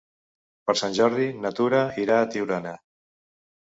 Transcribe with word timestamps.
Per 0.69 0.75
Sant 0.81 0.95
Jordi 1.01 1.29
na 1.43 1.53
Tura 1.61 1.85
irà 2.07 2.19
a 2.25 2.29
Tiurana. 2.35 2.77